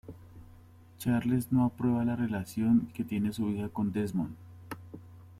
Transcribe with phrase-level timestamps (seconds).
[0.97, 4.33] Charles no aprueba la relación que tiene su hija con Desmond.